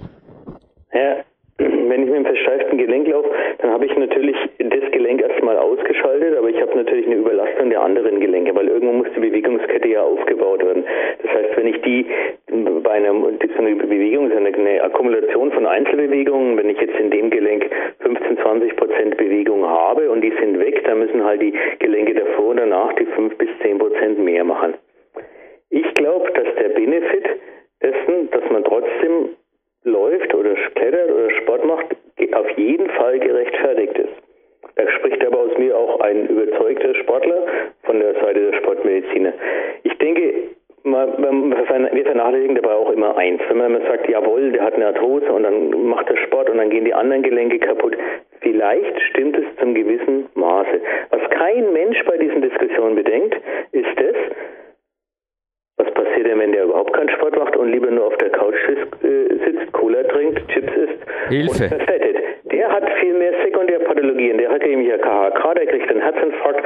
[0.93, 1.23] Ja,
[1.57, 3.29] wenn ich mit einem versteiften Gelenk laufe,
[3.71, 8.19] habe ich natürlich das Gelenk erstmal ausgeschaltet, aber ich habe natürlich eine Überlastung der anderen
[8.19, 10.83] Gelenke, weil irgendwo muss die Bewegungskette ja aufgebaut werden.
[11.23, 12.05] Das heißt, wenn ich die
[12.83, 18.37] bei einer Bewegung, eine, eine Akkumulation von Einzelbewegungen, wenn ich jetzt in dem Gelenk 15,
[18.37, 22.57] 20 Prozent Bewegung habe und die sind weg, dann müssen halt die Gelenke davor und
[22.57, 24.73] danach die 5 bis 10 Prozent mehr machen.
[25.69, 27.29] Ich glaube, dass der Benefit
[27.81, 29.29] dessen, dass man trotzdem
[29.83, 31.85] läuft oder klettert oder Sport macht,
[32.33, 34.13] auf jeden Fall gerechtfertigt ist.
[34.75, 37.43] Da spricht aber aus mir auch ein überzeugter Sportler
[37.83, 39.33] von der Seite der Sportmediziner.
[39.83, 40.33] Ich denke,
[40.83, 43.41] wir vernachlässigen dabei auch immer eins.
[43.47, 46.69] Wenn man sagt, jawohl, der hat eine Arthrose und dann macht er Sport und dann
[46.69, 47.95] gehen die anderen Gelenke kaputt.
[48.39, 50.81] Vielleicht stimmt es zum gewissen Maße.
[51.11, 53.35] Was kein Mensch bei diesen Diskussionen bedenkt,
[53.71, 54.15] ist es,
[55.77, 58.55] was passiert denn, wenn der überhaupt keinen Sport macht und lieber nur auf der Couch
[58.67, 61.75] äh, sitzt, Cola trinkt, Chips isst Hilfe.
[61.75, 61.87] und
[66.21, 66.60] Herzinfarkt,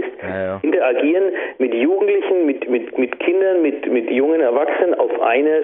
[0.00, 0.60] Siehst, ja, ja.
[0.62, 5.60] interagieren mit Jugendlichen, mit, mit, mit Kindern, mit, mit jungen Erwachsenen auf einer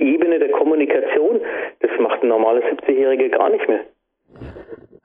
[0.00, 1.40] Ebene der Kommunikation,
[1.80, 3.80] das macht ein normaler 70-Jähriger gar nicht mehr.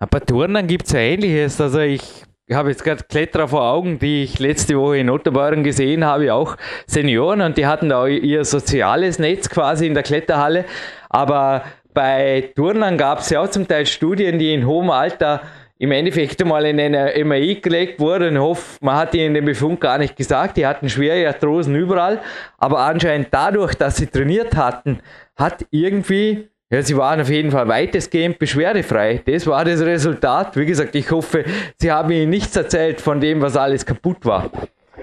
[0.09, 1.59] Bei Turnen gibt es ja Ähnliches.
[1.61, 6.05] Also ich habe jetzt gerade Kletterer vor Augen, die ich letzte Woche in Otterborn gesehen
[6.05, 10.65] habe, auch Senioren und die hatten da ihr soziales Netz quasi in der Kletterhalle.
[11.09, 15.41] Aber bei Turnern gab es ja auch zum Teil Studien, die in hohem Alter
[15.83, 18.35] im Endeffekt mal in eine MRI gelegt wurden.
[18.35, 20.55] Ich hoffe, man hat ihnen den Befund gar nicht gesagt.
[20.55, 22.21] Die hatten schwere Arthrosen überall.
[22.57, 25.01] Aber anscheinend dadurch, dass sie trainiert hatten,
[25.35, 29.19] hat irgendwie ja, sie waren auf jeden Fall weitestgehend beschwerdefrei.
[29.25, 30.55] Das war das Resultat.
[30.55, 31.43] Wie gesagt, ich hoffe,
[31.77, 34.49] Sie haben Ihnen nichts erzählt von dem, was alles kaputt war.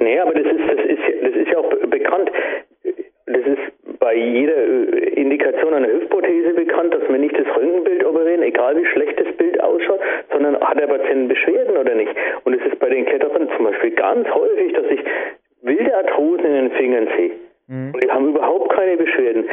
[0.01, 2.31] Nee, aber das ist, das ist, das ist ja auch bekannt.
[3.27, 4.55] Das ist bei jeder
[5.21, 9.61] Indikation einer Hüftprothese bekannt, dass wir nicht das Röntgenbild operieren, egal wie schlecht das Bild
[9.63, 10.01] ausschaut,
[10.33, 12.13] sondern hat der Patient Beschwerden oder nicht.
[12.45, 15.01] Und es ist bei den Kletterern zum Beispiel ganz häufig, dass ich
[15.63, 17.33] wilde Arthrosen in den Fingern sehe.
[17.69, 17.93] Mhm.
[17.95, 19.45] Und die haben überhaupt keine Beschwerden.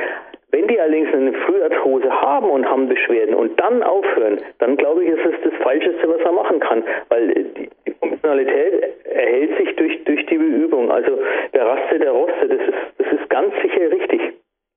[0.49, 5.09] Wenn die allerdings eine Früharthrose haben und haben Beschwerden und dann aufhören, dann glaube ich,
[5.09, 10.03] ist es das Falscheste, was man machen kann, weil die, die Funktionalität erhält sich durch,
[10.05, 10.89] durch die Beübung.
[10.89, 11.19] Also
[11.53, 14.21] der Raste, der Roste, das ist, das ist ganz sicher richtig.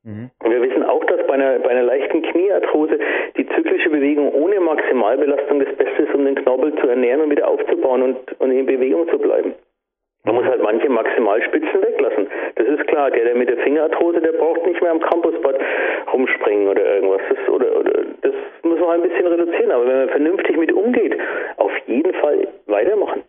[0.02, 0.30] Mhm.
[0.42, 2.98] Und wir wissen auch, dass bei einer, bei einer leichten Kniearthrose
[3.36, 7.46] die zyklische Bewegung ohne Maximalbelastung das Beste ist, um den Knorpel zu ernähren und wieder
[7.46, 9.54] aufzubauen und, und in Bewegung zu bleiben.
[10.24, 12.28] Man muss halt manche Maximalspitzen weglassen.
[12.56, 13.10] Das ist klar.
[13.10, 15.56] Der, der mit der Fingerarthrose, der braucht nicht mehr am Campusbad
[16.12, 17.22] rumspringen oder irgendwas.
[17.30, 19.70] Das, oder, oder, das muss man ein bisschen reduzieren.
[19.70, 21.16] Aber wenn man vernünftig mit umgeht,
[21.56, 23.22] auf jeden Fall weitermachen.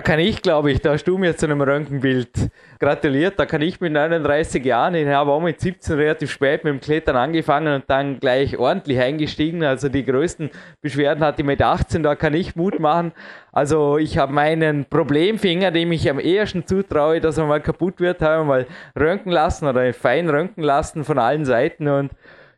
[0.00, 2.30] Da kann ich, glaube ich, da hast du mir zu einem Röntgenbild
[2.78, 3.38] gratuliert.
[3.38, 6.80] Da kann ich mit 39 Jahren, ich habe auch mit 17 relativ spät mit dem
[6.80, 9.62] Klettern angefangen und dann gleich ordentlich eingestiegen.
[9.62, 10.48] Also die größten
[10.80, 13.12] Beschwerden hatte ich mit 18, da kann ich Mut machen.
[13.52, 18.22] Also ich habe meinen Problemfinger, dem ich am ehesten zutraue, dass er mal kaputt wird,
[18.22, 18.66] habe mal
[18.98, 22.12] röntgen lassen oder fein röntgen lassen von allen Seiten und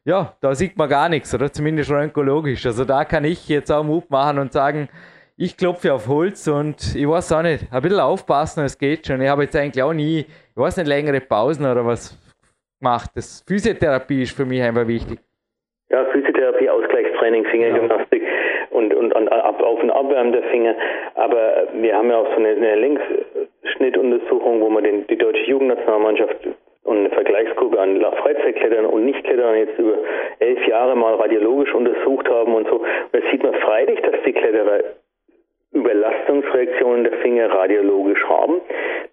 [0.05, 2.67] ja, da sieht man gar nichts, oder zumindest röntgologisch.
[2.67, 4.89] Also da kann ich jetzt auch Mut machen und sagen,
[5.37, 9.21] ich klopfe auf Holz und ich weiß auch nicht, ein bisschen aufpassen, es geht schon.
[9.21, 12.19] Ich habe jetzt eigentlich auch nie, ich weiß nicht, längere Pausen oder was
[12.81, 13.11] gemacht.
[13.15, 15.19] Das Physiotherapie ist für mich einfach wichtig.
[15.91, 18.29] Ja, Physiotherapie, Ausgleichstraining, Fingergymnastik ja.
[18.71, 20.75] und, und, und ab, auf und abwärmen der Finger.
[21.15, 26.49] Aber wir haben ja auch so eine, eine Längsschnittuntersuchung, wo wir den, die deutsche Jugendnationalmannschaft
[26.85, 29.99] und eine Vergleichsgruppe an Freizeitklettern und Nichtklettern jetzt über
[30.41, 32.77] elf Jahre mal radiologisch untersucht haben und so.
[32.77, 34.81] Und da sieht man freilich, dass die Kletterer
[35.73, 38.61] Überlastungsreaktionen der Finger radiologisch haben,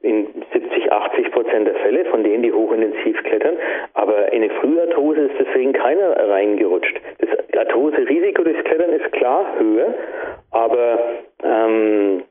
[0.02, 3.58] in 70, 80 Prozent der Fälle, von denen die hochintensiv klettern.
[3.94, 7.00] Aber in eine Früharthrose ist deswegen keiner reingerutscht.
[7.20, 9.94] Das Arthrose-Risiko durchs Klettern ist klar höher,
[10.52, 11.00] aber
[11.44, 12.24] ähm,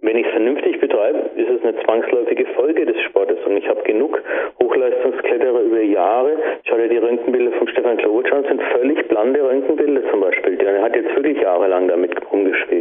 [0.00, 3.38] wenn ich es vernünftig betreibe, ist es eine zwangsläufige Folge des Sportes.
[3.44, 4.22] Und ich habe genug
[4.62, 6.36] Hochleistungskletterer über Jahre.
[6.68, 10.56] Schau dir die Röntgenbilder von Stefan Klowitsch an, sind völlig blande Röntgenbilder zum Beispiel.
[10.56, 12.77] Der hat jetzt wirklich jahrelang damit rumgespielt.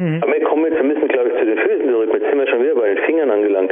[0.00, 0.22] Mhm.
[0.22, 2.08] Aber wir kommen jetzt ein bisschen, glaube ich, zu den Füßen zurück.
[2.14, 3.70] Jetzt sind wir schon wieder bei den Fingern angelangt.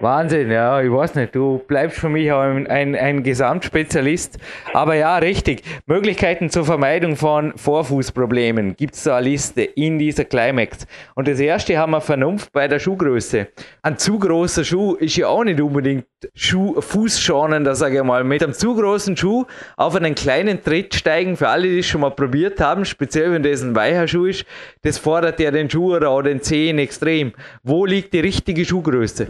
[0.00, 1.36] Wahnsinn, ja, ich weiß nicht.
[1.36, 4.38] Du bleibst für mich auch ein, ein, ein Gesamtspezialist.
[4.72, 5.62] Aber ja, richtig.
[5.86, 10.84] Möglichkeiten zur Vermeidung von Vorfußproblemen gibt es da eine Liste in dieser Climax.
[11.14, 13.46] Und das erste haben wir Vernunft bei der Schuhgröße.
[13.82, 18.24] Ein zu großer Schuh ist ja auch nicht unbedingt Schuh, fußschonender, sage ich mal.
[18.24, 19.44] Mit einem zu großen Schuh
[19.76, 23.44] auf einen kleinen Tritt steigen, für alle, die es schon mal probiert haben, speziell wenn
[23.44, 24.44] das ein weicher Schuh ist,
[24.82, 27.32] das fordert ja den Schuh oder den Zehen extrem.
[27.62, 29.26] Wo liegt die richtige Schuhgröße?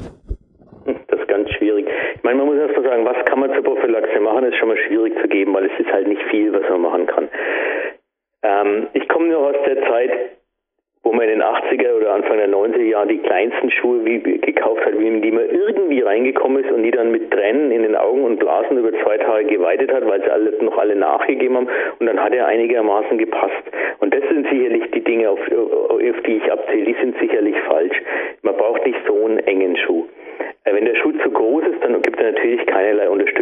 [1.09, 1.87] Das ist ganz schwierig.
[2.15, 4.69] Ich meine, man muss erst mal sagen, was kann man zur Prophylaxe machen, ist schon
[4.69, 7.29] mal schwierig zu geben, weil es ist halt nicht viel, was man machen kann.
[8.43, 10.11] Ähm, ich komme nur aus der Zeit,
[11.09, 14.85] wo man in den 80er oder Anfang der 90er Jahre die kleinsten Schuhe wie, gekauft
[14.85, 17.97] hat, wie in die man irgendwie reingekommen ist und die dann mit Tränen in den
[17.97, 21.69] Augen und Blasen über zwei Tage geweitet hat, weil sie alle, noch alle nachgegeben haben
[21.99, 23.65] und dann hat er einigermaßen gepasst.
[24.01, 28.03] Und das sind sicherlich die Dinge, auf, auf die ich abzähle, die sind sicherlich falsch.
[28.43, 30.05] Man braucht nicht so einen engen Schuh.
[30.65, 33.38] Äh, wenn der Schuh zu groß ist, dann gibt er natürlich keinerlei Unterstützung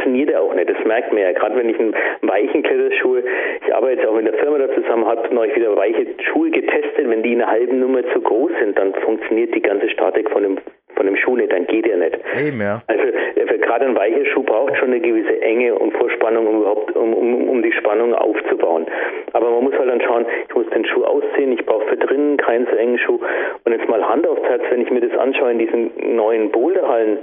[0.00, 0.68] funktioniert er auch nicht.
[0.68, 1.32] Das merkt man ja.
[1.32, 3.22] Gerade wenn ich einen weichen Kletterschuhe,
[3.66, 7.08] ich arbeite jetzt auch mit der Firma da zusammen, habe neulich wieder weiche Schuhe getestet.
[7.08, 10.42] Wenn die in einer halben Nummer zu groß sind, dann funktioniert die ganze Statik von
[10.42, 10.58] dem
[10.96, 12.18] von dem Schuh nicht, dann geht er nicht.
[12.38, 12.82] Eben, ja.
[12.88, 16.94] Also äh, gerade ein weicher Schuh braucht schon eine gewisse Enge und Vorspannung, um überhaupt
[16.94, 18.84] um, um, um die Spannung aufzubauen.
[19.32, 22.36] Aber man muss halt dann schauen, ich muss den Schuh ausziehen, ich brauche für drinnen
[22.36, 23.20] keinen so engen Schuh.
[23.64, 27.18] Und jetzt mal Hand aufs Herz, wenn ich mir das anschaue in diesen neuen Boulderhallen,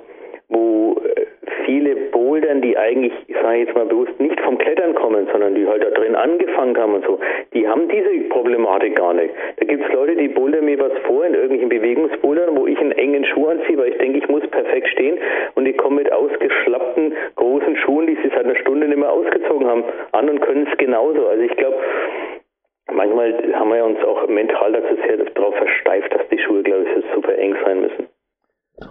[0.50, 1.27] wo äh,
[1.66, 5.68] viele Bouldern, die eigentlich, ich sage jetzt mal bewusst, nicht vom Klettern kommen, sondern die
[5.68, 7.20] halt da drin angefangen haben und so,
[7.54, 9.34] die haben diese Problematik gar nicht.
[9.58, 12.92] Da gibt es Leute, die bouldern mir was vor in irgendwelchen Bewegungsbouldern, wo ich einen
[12.94, 15.18] engen Schuh anziehe, weil ich denke, ich muss perfekt stehen
[15.56, 19.68] und die kommen mit ausgeschlappten großen Schuhen, die sie seit einer Stunde nicht mehr ausgezogen
[19.68, 21.28] haben, an und können es genauso.
[21.28, 21.78] Also ich glaube,
[22.92, 27.06] manchmal haben wir uns auch mental dazu sehr darauf versteift, dass die Schuhe, glaube ich,
[27.14, 28.17] super eng sein müssen.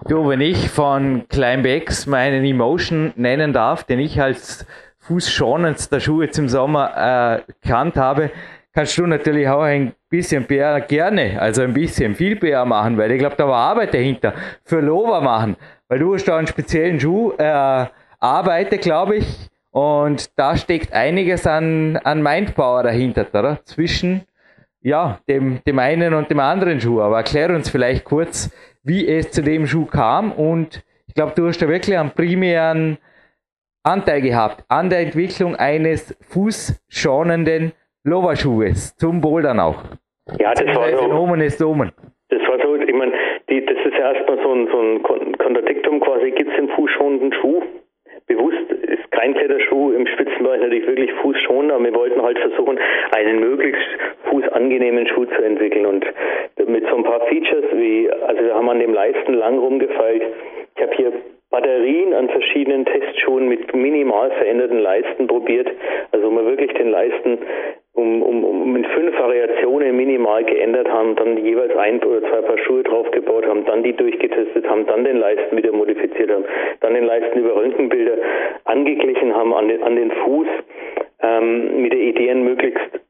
[0.09, 4.67] Du, wenn ich von Climbx meinen Emotion nennen darf, den ich als
[4.99, 8.31] fußschonendster Schuh jetzt im Sommer äh, erkannt habe,
[8.73, 13.13] kannst du natürlich auch ein bisschen PR gerne, also ein bisschen viel PR machen, weil
[13.13, 14.35] ich glaube, da war Arbeit dahinter.
[14.65, 17.87] Für Lover machen, weil du hast da einen speziellen Schuh äh,
[18.19, 23.61] arbeitet, glaube ich, und da steckt einiges an, an Mindpower dahinter, oder?
[23.65, 24.23] Zwischen
[24.87, 27.01] ja, dem, dem einen und dem anderen Schuh.
[27.01, 28.51] Aber erklär uns vielleicht kurz,
[28.87, 30.33] wie es zu dem Schuh kam.
[30.33, 32.99] Und ich glaube, du hast da wirklich einen primären
[33.83, 37.73] Anteil gehabt an der Entwicklung eines fußschonenden
[38.05, 39.83] Loverschuhes zum Bouldern auch.
[40.39, 41.07] Ja, das war so.
[41.07, 41.93] Nomen ist Omen.
[42.29, 43.13] Das war so, ich meine,
[43.47, 45.03] das ist ja erstmal so ein, so ein
[45.39, 47.63] Kontradiktum quasi, gibt es den fußschonenden Schuh?
[48.27, 52.79] Bewusst ist kein Kletterschuh im Spitzenbereich natürlich wirklich fußschonend, aber wir wollten halt versuchen,
[53.13, 53.87] einen möglichst
[54.29, 56.05] fußangenehmen Schuh zu entwickeln und
[56.67, 60.23] mit so ein paar Features wie, also wir haben an dem Leisten lang rumgefeilt.
[60.75, 61.13] Ich habe hier
[61.51, 65.69] Batterien an verschiedenen Testschuhen mit minimal veränderten Leisten probiert,
[66.11, 67.39] also wir wirklich den Leisten
[67.97, 72.59] um, um, um in fünf Variationen minimal geändert haben, dann jeweils ein oder zwei Paar
[72.59, 76.45] Schuhe draufgebaut haben, dann die durchgetestet haben, dann den Leisten wieder modifiziert haben,
[76.81, 78.19] dann den Leisten über Röntgenbilder
[78.65, 80.47] angeglichen haben an den, an den Fuß
[81.23, 83.01] ähm, mit der Idee, einen möglichst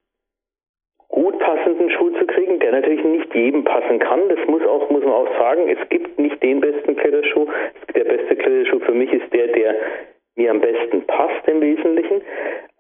[1.09, 4.29] gut passenden Schuh zu kriegen, der natürlich nicht jedem passen kann.
[4.29, 5.69] Das muss auch muss man auch sagen.
[5.69, 7.47] Es gibt nicht den besten Kletterschuh.
[7.95, 9.75] Der beste Kletterschuh für mich ist der, der
[10.37, 12.21] mir am besten passt im Wesentlichen.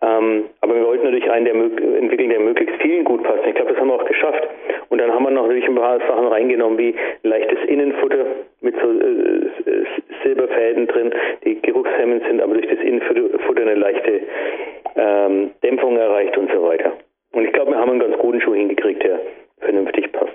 [0.02, 3.46] Ähm, aber wir wollten natürlich einen der entwickeln, der möglichst vielen gut passt.
[3.46, 4.46] Ich glaube, das haben wir auch geschafft.
[4.88, 8.26] Und dann haben wir noch natürlich ein paar Sachen reingenommen, wie leichtes Innenfutter
[8.60, 9.26] mit so äh,
[10.26, 14.20] Quecksilberfäden drin, die geruchshemmend sind, aber durch das Innenfutter eine leichte
[14.96, 16.92] ähm, Dämpfung erreicht und so weiter.
[17.32, 19.20] Und ich glaube, wir haben einen ganz guten Schuh hingekriegt, der
[19.58, 20.32] vernünftig passt.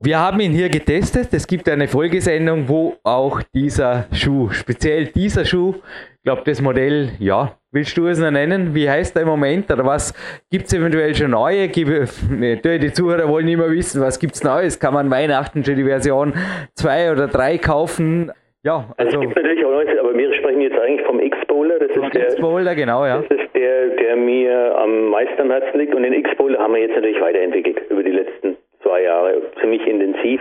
[0.00, 1.28] Wir haben ihn hier getestet.
[1.32, 5.74] Es gibt eine Folgesendung, wo auch dieser Schuh, speziell dieser Schuh,
[6.18, 8.74] ich glaube, das Modell, ja, willst du es noch nennen?
[8.74, 9.70] Wie heißt er im Moment?
[9.70, 10.12] Oder was
[10.50, 11.68] gibt es eventuell schon neue?
[11.68, 14.80] Die Zuhörer wollen immer wissen, was gibt es Neues?
[14.80, 16.34] Kann man Weihnachten schon die Version
[16.74, 18.32] 2 oder 3 kaufen?
[18.64, 19.20] Ja, also.
[19.20, 21.78] also es gibt natürlich auch Neues, aber wir sprechen jetzt eigentlich vom X-Bowler.
[21.78, 22.28] Das ist der.
[22.30, 23.18] X-Bowler, genau, ja.
[23.18, 25.94] Das ist der, der mir am meisten am Herzen liegt.
[25.94, 30.40] Und den X-Bowler haben wir jetzt natürlich weiterentwickelt über die letzten zwei Jahre ziemlich intensiv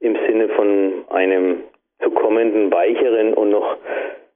[0.00, 1.62] im Sinne von einem
[2.02, 3.76] zu kommenden weicheren und noch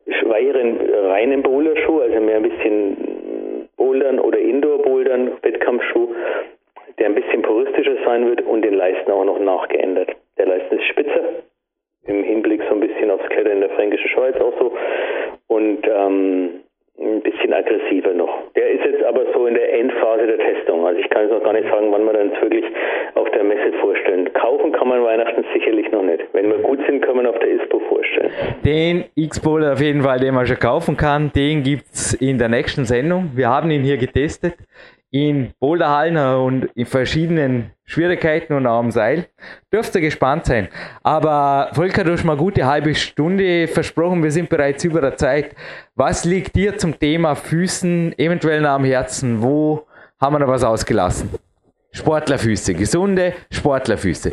[0.07, 6.09] weicheren reinen Boulderschuh, also mehr ein bisschen Bouldern oder Indoor-Bouldern, Wettkampfschuh,
[6.99, 10.11] der ein bisschen puristischer sein wird und den Leisten auch noch nachgeändert.
[10.39, 11.23] Der Leisten ist spitzer,
[12.05, 14.73] im Hinblick so ein bisschen aufs Klettern in der Fränkischen Schweiz auch so
[15.49, 16.61] und ähm,
[17.03, 18.31] ein bisschen aggressiver noch.
[18.55, 20.87] Der ist jetzt aber so in der Endphase der Testung.
[20.87, 22.65] Also ich kann jetzt noch gar nicht sagen, wann wir dann wirklich
[23.15, 24.33] auf der Messe vorstellen.
[24.33, 26.23] Kaufen kann man Weihnachten sicherlich noch nicht.
[26.33, 28.31] Wenn wir gut sind, können wir auf der ISPO vorstellen.
[28.65, 32.49] Den X-Bowler auf jeden Fall, den man schon kaufen kann, den gibt es in der
[32.49, 33.31] nächsten Sendung.
[33.35, 34.55] Wir haben ihn hier getestet
[35.13, 39.27] in Boulderhallen und in verschiedenen Schwierigkeiten und am Seil.
[39.71, 40.69] Dürft ihr gespannt sein.
[41.03, 45.55] Aber Volker, du hast mal gute halbe Stunde versprochen, wir sind bereits über der Zeit.
[45.95, 49.43] Was liegt dir zum Thema Füßen eventuell noch am Herzen?
[49.43, 49.87] Wo
[50.19, 51.29] haben wir noch was ausgelassen?
[51.93, 54.33] Sportlerfüße, gesunde Sportlerfüße.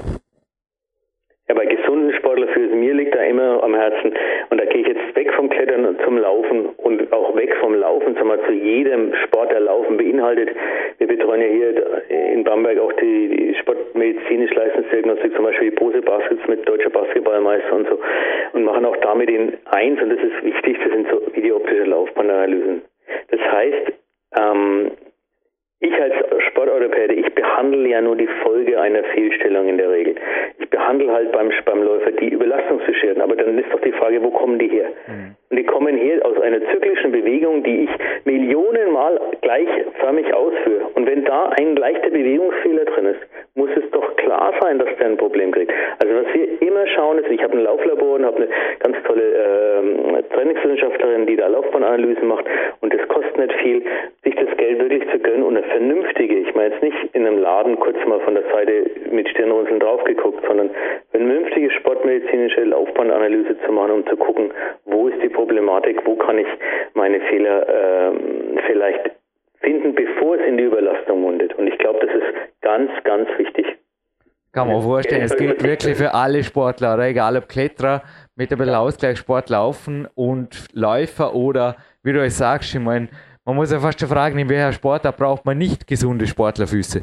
[1.50, 4.14] Ja, bei gesunden Sportlerfüßen, mir liegt da immer am Herzen,
[4.50, 8.16] und da gehe ich jetzt weg vom Klettern zum Laufen und auch weg vom Laufen,
[8.16, 10.50] sagen wir, zu jedem Sport, der Laufen beinhaltet.
[10.98, 16.48] Wir betreuen ja hier in Bamberg auch die, sportmedizinisch Leistungsdiagnostik, zum Beispiel die Pose Baskets
[16.48, 18.00] mit deutscher Basketballmeister und so,
[18.54, 22.82] und machen auch damit den eins, und das ist wichtig, das sind so videoptische Laufbahnanalysen.
[23.32, 23.92] Das heißt,
[24.40, 24.92] ähm,
[25.82, 26.14] ich als
[26.50, 30.16] Sportorthopäde, ich behandle ja nur die Folge einer Fehlstellung in der Regel.
[30.58, 34.30] Ich behandle halt beim, beim Läufer die Überlastungsbeschwerden, aber dann ist doch die Frage, wo
[34.30, 34.90] kommen die her?
[35.08, 35.36] Mhm.
[35.50, 37.90] Und die kommen her aus einer zyklischen Bewegung, die ich
[38.26, 40.86] Millionenmal gleichförmig ausführe.
[40.96, 43.20] Und wenn da ein leichter Bewegungsfehler drin ist,
[43.56, 45.72] muss es doch klar sein, dass der ein Problem kriegt.
[46.04, 48.48] Also was wir immer schauen ist, ich habe ein Lauflabor und habe eine
[48.80, 52.46] ganz tolle äh, Trainingswissenschaftlerin, die da Laufbahnanalysen macht
[52.82, 53.82] und das kostet nicht viel,
[54.24, 57.40] sich das Geld wirklich zu gönnen und eine vernünftige, ich meine jetzt nicht in einem
[57.40, 60.70] Laden kurz mal von der Seite mit Stirnrunzeln drauf geguckt, sondern
[61.12, 64.52] vernünftige sportmedizinische Laufbahnanalyse zu machen, um zu gucken,
[64.86, 66.48] wo ist die Problematik, wo kann ich
[66.94, 68.12] meine Fehler äh,
[68.68, 69.12] vielleicht
[69.62, 71.54] finden, bevor es in die Überlastung mundet.
[71.56, 73.66] Und ich glaube, das ist ganz, ganz wichtig.
[74.52, 77.08] Kann man vorstellen, es gilt wirklich für alle Sportler, oder?
[77.08, 78.02] egal ob Kletterer
[78.36, 83.10] mit ein bisschen Ausgleich Sport laufen und Läufer oder wie du es sagst, ich meine,
[83.50, 87.02] man muss ja fast schon fragen, in welcher Sportart braucht man nicht gesunde Sportlerfüße?